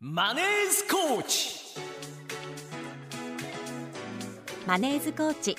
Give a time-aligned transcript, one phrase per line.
[0.00, 1.58] マネースコーチ。
[4.64, 5.56] マネーズコーチ。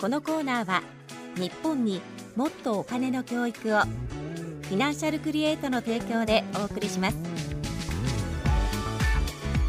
[0.00, 0.80] このコーナーは
[1.34, 2.00] 日本に
[2.36, 7.16] もっとお金の教育をフィナンシャルクリエイトの提供でお送りします。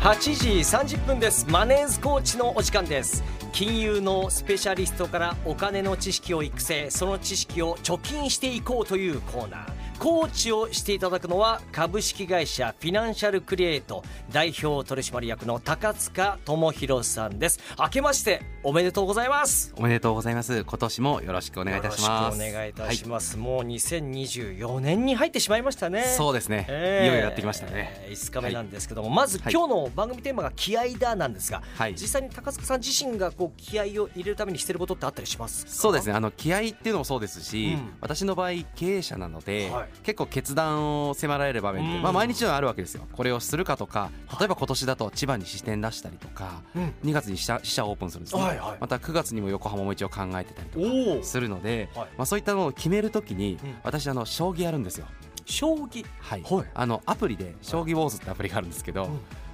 [0.01, 1.47] 8時30分です。
[1.49, 3.23] マネースコーチのお時間です。
[3.53, 14.01] 金融のスペシャリストからお金の知識を育成その知識を貯金していこうというコーナーコーチをしていただくのは株式会社フィナンシャルクリエイト
[14.31, 17.59] 代表取締役の高塚智博さんです。
[17.77, 19.73] 明けましておめでとうございます。
[19.75, 20.63] おめでとうございます。
[20.63, 22.39] 今年もよろしくお願いいたします。
[22.39, 26.03] よろしくお願いいたします、はい、もう2024年に入ってしまいましたね。
[26.15, 28.07] そうですね、えー、いよいよやってきましたね。
[28.09, 36.13] 5日目なんですけども、はい、まず今日の番組テーマが気合だなんですが、はい、実際に高塚さん自身がこう気合を入れるためにしてることってあったりしますそうですね。
[36.13, 43.07] あの気合っていうのもそうですし、うん、私の場合経営者なので、はい結構決断を迫られる場面って、まあ、毎日のあるわけですよ。
[43.11, 55.05] これをするかとか例えば今年だと千葉に支店出したりとか、うん、2月に支社支社オープンするんですね、はいはい、また9月にも横浜も一応考えてたりとかするので、まあ、そういったのを決めるときに、私あの将棋やるんですよ。
[55.45, 56.05] 将棋？
[56.19, 59.09] はい、はい、あのアプリで「将棋ウォーズ」ってアプリがあるんですけど、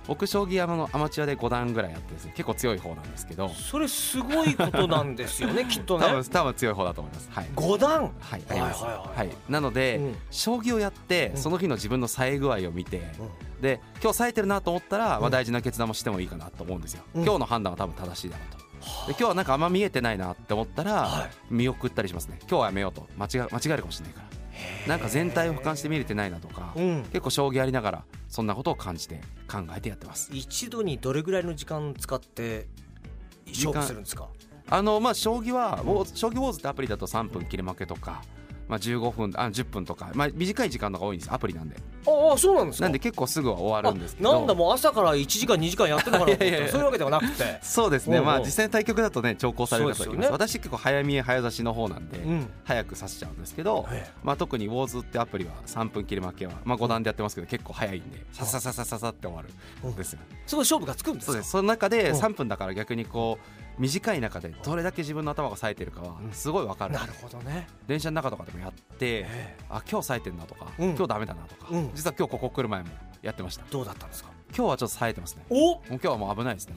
[0.07, 3.49] 僕将棋山のアマチュアで5段ぐらいやってですね結構強い方なんですけど。
[3.49, 6.05] それすごいことなんですよね きっとね。
[6.05, 8.11] 多分多分強い方だと思います、はい、5段？
[8.19, 18.65] はいあります、はいはい、なので、うん、将棋をやってその日の自分の冴え具合を見て、うん、で今日冴えてるなと思ったら、まあ、大事な決断もしてもいいかなと思うんですよ、うん、今日の判断は多分正しいだろうと。
[19.07, 22.37] で今日はなんかあんま見えてないなって思ったら見送ったりしますね。
[22.41, 23.07] 今日はやめようと。
[23.17, 24.44] 間違間違えるかもしれないから
[24.87, 30.29] なんか全体を俯瞰して見れてないなとか、うん、結構将棋やりながらそんなことを感じて考えてやってます。
[30.33, 32.67] 一度にどれぐらいの時間使って
[33.47, 34.29] 勝負するんですか？
[34.67, 38.23] あのまあ将棋は、うん、将棋ウォーズってアプリだと3分切れ負けとか
[38.67, 41.75] まあ、15分あ10分とか、まあ、短い時間のが多いんですアプリなんで。
[42.07, 42.85] ああそうなんですか？
[42.85, 44.33] なんで結構すぐは終わるんですけど。
[44.33, 47.59] なんだもう朝から1時間2時間やってるのかなそういうわけではなくて。
[47.61, 48.21] そうですね。
[48.21, 53.87] まあ実際の対局だとね長考される方います、ね、私結構早見え早指しの方なんで、うん、早く指しちゃうんですけど、
[54.23, 61.51] まあ、特にウォーズってアプリは3分切り負けは、まあ、5段でやってますけど結構早いんでささささささって終わるんですよ、すごい勝負がつくんですそうです。
[61.51, 67.67] その中で3分だから逆にこう短い中でどれだけ自分の頭が冴えてるかはすごい分かる、なるほどね。
[67.87, 69.25] 電車の中とかでもやって
[69.69, 72.89] あ今日冴えてるなとか、今日ダメだなとか、実は今日ここ来る前も
[73.21, 73.65] やってました。
[73.69, 74.29] どうだったんですか？
[74.55, 75.45] 今日はちょっと冴えてますね。
[75.49, 75.55] お！
[75.55, 76.75] もう今日はもう危ないですね。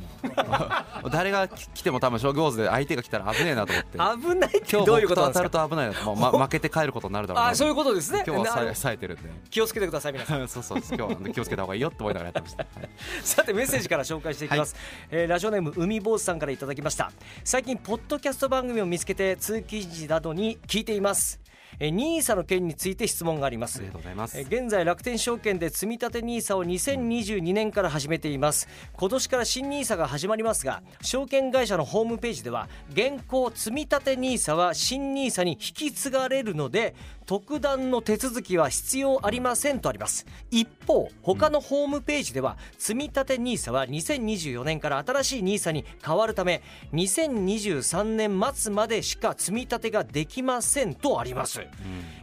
[1.13, 3.99] 誰が来ても多分将棋ウォーズで相手が来たら危ねえなと思って。
[3.99, 8.25] 危ない今日僕と当たると危ないなと、ま、負けて帰ることになるだろうなあそういうことですね。
[8.27, 9.31] 今日は冴えてるんで。
[9.51, 10.47] 気をつけてください皆さん。
[10.49, 12.89] そうそう今日は気をつけた方がいいよって思いながらやってました、はい、
[13.23, 14.83] さてメッセージから紹介していきます、はい、
[15.23, 17.13] えー、ラジオネーム海坊主さんからいただきました。
[17.45, 21.41] 最近ポッドキャスト番組を見つけて通勤時などに聞いています。
[21.81, 23.79] えニーサの件について質問があります。
[23.79, 24.39] ありがとうございます。
[24.41, 28.69] 現在楽天証券で積立ニーサを2022年から始めています。
[28.93, 36.95] 今年から新 NISA が始まりますが証券会社のホームページでは現行積立 NISA は新 NISA に引き継がれるので
[37.29, 40.25] 特段の手続きは必要ありませんとあります。
[40.51, 46.63] 一方他のホームページでは積立 NISA は2024年から新しい NISA に変わるため
[46.95, 51.67] 2023年末までしか積み立てができませんとあります、うん、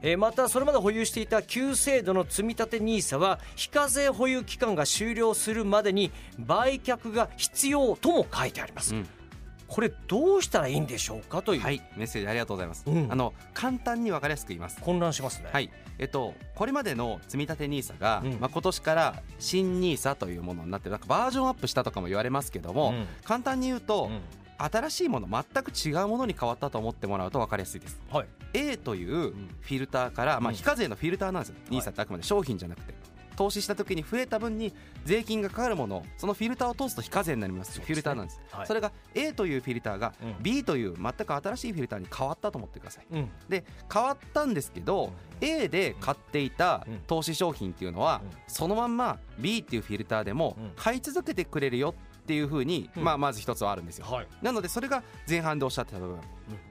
[0.01, 9.07] えー、またそれまで保有していた旧制度の積立 NISA は非課税保有期間が終了するまでに売却が必要とも書いてあります、うん
[9.67, 11.61] これどうしたらいいんでしょうかという。
[11.61, 14.79] はいメッセージありがとうございます、うん、あの簡単に分かりやすく言います。
[14.81, 15.49] 混乱しますね。
[15.51, 15.69] はい。
[15.97, 24.09] えっとこれまでの積立 NISA が、うん、まあ今年から新 NISA というものになってなんかバージョンアップしたとかも言われますけども、うん、簡単に言うと、
[24.57, 32.93] 新しいもの全く違うものに変わったと思ってもらうと分かりやすいです、はい、A というフィルターから、まあ、非課税のフィルターなんですよ、うん、NISA ってあくまで商品じゃなくて
[33.35, 34.73] 投資した時に増えた分に
[35.03, 51.93] 税金がかかるものそのフィルターを通すと非課税になります、ね、フィルターなんです、はい、それが A というフィルターが B という全く新しいフィルターに変わったと思ってください、うん、で変わったんですけど、うん、A で買っていた投資商品っていうのは、そのまんま B っていうフィルターでも買い続けてくれるよ
[52.25, 56.19] っていうふうに、まあ、まず一つはあるんですよ、はい、なのでそれが前半でおっしゃってた部分、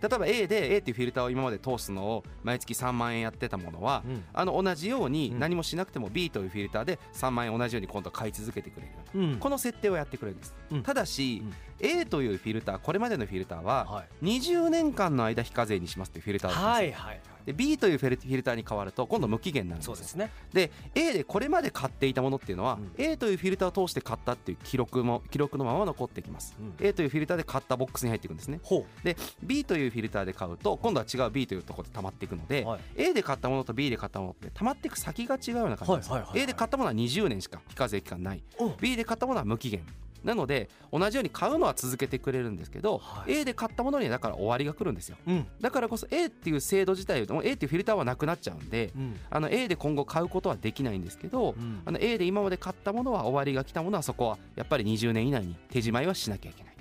[0.01, 11.43] 例えば A で A っていうフィルターを今まで通すのを毎月3万円やってたものは、うん、あの同じように何もしなくても B というフィルターで3万円同じように今度買い続けてくれる、うん、この設定をやってくれるんです、うん、ただし、
[11.81, 20.31] A というフィルターこれまでのフィルターは20年間の間非課税にしますというフィルターです、はいはいで B というフィルターに変わると今度無期限になるんですそうですね。
[20.53, 22.93] で A でこれまで買っていたものっていうのは、うん。
[22.97, 26.75] A というフィルターを通して買ったっていう記録も記録のまま残ってきます、うん。
[26.81, 28.61] A というフィルターで買ったボックスに入っていくんですね。
[28.63, 32.81] ほで B というフィルターで買うと今度は違う B というところで溜まっていくので、はい。
[32.97, 36.43] A で買ったものと B で買ったものって溜まっていく先が違うような感じです、はいはいはいはい。
[36.43, 38.67] A で買ったものは20年しか非課税期間ない、う。
[38.67, 39.85] ん B で買ったものは無期限。
[40.25, 43.33] なので同じように買うのは続けてくれるんですけど、はい。
[43.33, 45.17] A で買ったものにはだから終わりが来るんですよ。
[45.27, 45.47] ううん。
[45.61, 49.21] だからこそ A っていう制度自体もう A っていうフィルターはなくなっちゃうんで、うん。
[49.31, 51.83] あの A で今後買うことはできないんですけど、うん。
[51.85, 56.74] あの A で今まで買ったものは終わりが来たものはそこはやっぱり20年以内に手仕舞いはしなきゃいけない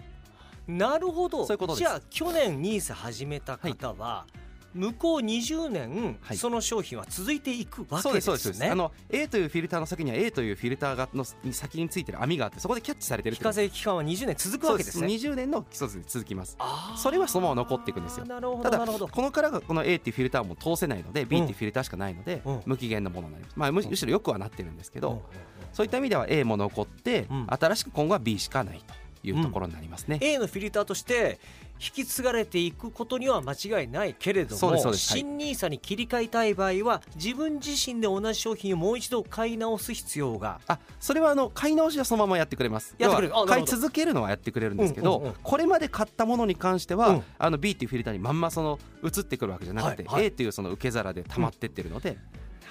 [0.67, 1.45] なるほど。
[1.75, 4.25] じゃあ去年ニーサ始めた方は、
[4.73, 6.37] 向こう20年、はい。
[6.37, 8.69] その商品は続いていくわけですね。
[8.69, 15.07] あの A というフィルターの先には A というフィルターがのに先についてる網があってそこでキャッチされてる非課税期間は20年続くわけですね。
[15.07, 16.57] 20年のそうで続きます。
[16.97, 18.25] それはそのまま残っていくんですよ。
[18.25, 19.07] なるほただどなるほど。
[19.07, 22.61] このからがこの A っていうフィルターも通せないので B っていうフィルターしかないので、うん。
[22.65, 25.21] 無期限のものになります、まあ、むむしろよくはなってるんですけど、うんうん。
[25.71, 27.47] そういった意味では A も残って、うん。
[27.47, 31.39] 新しく今後は B しかないというところになりますね、A のフィルターとして
[31.83, 40.61] 引き継がれていくことには間違いないけれども新ニーサに切り替えたい場合は自分自身で同じ商品をもう一度買い直す必要が。
[40.67, 42.95] あそれはあの買い直しはそのままやってくれます。
[42.97, 43.33] やってくれる。
[43.47, 47.23] 買い続けるのはやってくれるんですけど、うんうんうんこれまで買ったものに関しては、うん。
[47.37, 50.25] あの B っていうフィルターにまんまその移ってくるわけじゃなくて、はいはい。
[50.25, 52.17] A っていうその受け皿で溜まってってるので、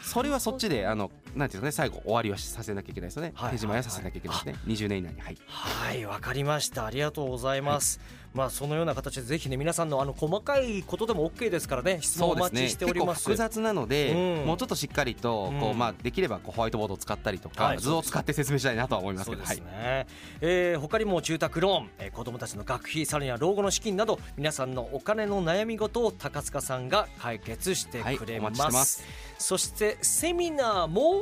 [0.03, 5.20] それはそっちであのなんていうかね最後終わりはさせなきゃいけないですよね、はい手締まいはさせなきゃいけないですね、20年以内に。
[5.20, 5.38] はい。
[5.49, 6.87] はいわかりました。
[6.87, 8.00] ありがとうございます、
[8.34, 11.99] まあそのような形でぜひね皆さんのあの細かいことでも OK ですからね。
[12.00, 13.19] 質問お待ちしております。
[13.19, 14.46] 結構複雑なので、うん。
[14.46, 15.79] もうちょっとしっかりとこう、うん。
[15.79, 19.44] まあ、できればこうホワイトボードを使ったりとか、はい図を使って説明したいなとは思いますけど。
[19.44, 20.06] そうですね、
[20.40, 29.05] えー他にも住宅ローン、えー子どもたちの学費さらには老後の資金など皆さんのお金の悩み事を高塚さんが解決してくれます,、はいお待ちしてます。
[29.38, 31.22] そしてセミナーも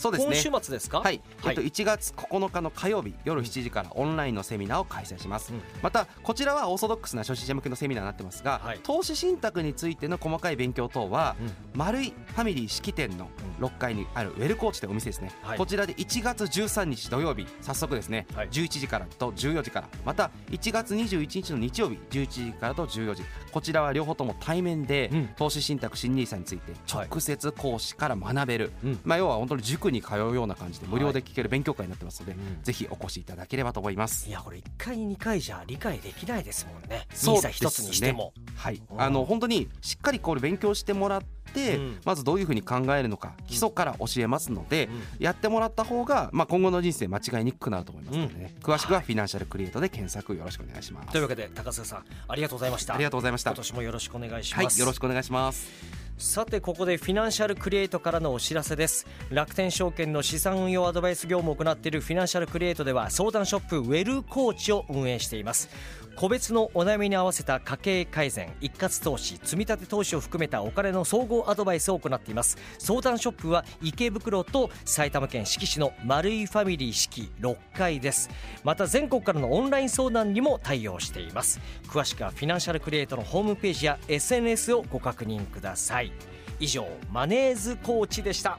[0.00, 0.32] そうですね。
[0.32, 1.00] 今週末ですか？
[1.00, 1.50] はい、はい。
[1.50, 5.60] えっと、1月9日の火曜日夜7時からオンラインのセミナーを開催します、うん。
[5.82, 8.80] またこちらはオーソドックスな初心者向けのセミナーになってますが、はい。
[8.82, 11.36] 投資信託についての細かい勉強等は、
[11.74, 13.28] 丸いファミリー式典の
[13.60, 15.58] 6階にあるウェルコーチというお店ですね、はい。
[15.58, 18.48] こちらで1月13日土曜日早速ですね、はい。
[18.48, 23.22] 11時からと14時からまた1月21日の日曜日11時からと14時。
[23.52, 25.28] こちらは両方とも対面で、うん。
[25.36, 29.00] 投資信託新 NISA についてはい直接講師から学べる、うん。
[29.04, 32.62] まあ、要は本当に塾に通うような感じで無料で聞ける勉強会になってますので、うん。
[32.62, 34.28] ぜひお越しいただければと思います。
[34.28, 34.32] い。
[34.32, 37.06] やこれ1回2回じゃ理解できないですもんね。
[37.12, 38.32] そう NISA 一つにしても。
[38.56, 38.82] はい。
[38.90, 41.22] うん、あの本当にしっかりこれ勉強してもらっ
[41.52, 42.00] て、うん。
[42.04, 45.24] まずどういうふうに考えるのか基礎から教えますので、うん。
[45.24, 51.12] やってもらった方が、まあ、今後の人生間違いにくくなると思いますのでね、詳しくはフィナンシャルクリエイトで検索よろしくお願いします。
[51.12, 52.94] というわけで高須さんありがとうございました。
[52.94, 53.50] ありがとうございました。
[53.50, 53.56] 今。
[53.56, 56.09] 年もよろしくお願いしはい、ます、よろしくお願いします。
[56.20, 59.06] さてここでフィナンシャルクリエイトからのお知らせです。
[59.30, 65.70] 楽天証券の資産運用アドバイス業務を行っているフィナンシャルクリエイトでは相談ショップウェルコーチを運営しています。
[66.16, 72.58] 個別のお悩みに合わせた家計改善一括投資積立投資を含めたお金の総合アドバイスを行っています。
[72.78, 78.28] 相談ショップは池袋と埼玉県志木市の丸いファミリー四季6階です。
[78.62, 81.60] また全国からのオンライン相談にも対応しています。
[81.88, 86.09] 詳しくはフィナンシャルクリエイトのホームページや SNS をご確認ください。
[86.58, 88.58] 以上マネーズコーチでした。